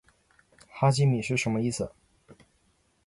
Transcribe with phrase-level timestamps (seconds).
[0.67, 1.91] 哈基米是什么意思？